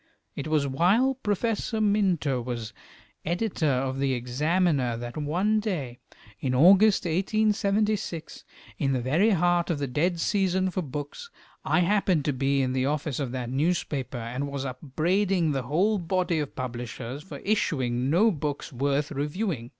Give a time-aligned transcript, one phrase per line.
[0.35, 1.91] It was while Professor W.
[1.91, 2.73] Minto was
[3.23, 5.99] editor of the "Examiner," that one day
[6.39, 8.43] in August, 1876,
[8.79, 11.29] in the very heart of the dead season for books,
[11.63, 15.99] I happened to be in the office of that newspaper, and was upbraiding the whole
[15.99, 19.69] body of publishers for issuing no books worth reviewing.